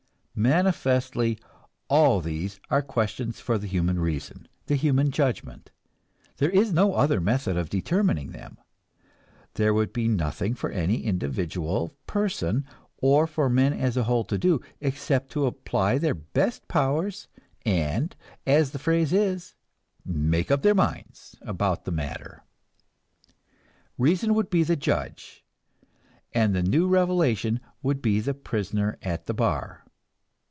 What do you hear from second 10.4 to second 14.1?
for any individual person, or for men as a